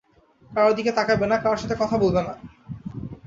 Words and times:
কারো 0.51 0.71
দিকে 0.73 0.91
তাকাবে 0.91 1.25
না, 1.27 1.35
কারো 1.37 1.57
সাথে 1.57 1.75
কথা 1.81 1.95
বলবে 1.97 2.21
না। 2.27 2.33